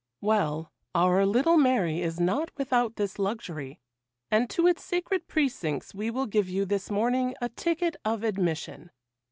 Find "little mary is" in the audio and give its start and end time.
1.27-2.19